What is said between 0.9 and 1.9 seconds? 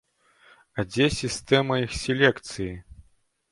дзе сістэма